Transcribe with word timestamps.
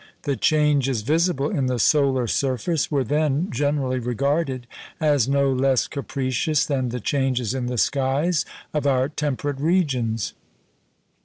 The 0.23 0.35
changes 0.35 1.03
visible 1.03 1.51
in 1.51 1.67
the 1.67 1.77
solar 1.77 2.25
surface 2.25 2.89
were 2.89 3.03
then 3.03 3.51
generally 3.51 3.99
regarded 3.99 4.65
as 4.99 5.29
no 5.29 5.53
less 5.53 5.85
capricious 5.87 6.65
than 6.65 6.89
the 6.89 6.99
changes 6.99 7.53
in 7.53 7.67
the 7.67 7.77
skies 7.77 8.43
of 8.73 8.87
our 8.87 9.07
temperate 9.09 9.59
regions. 9.59 10.33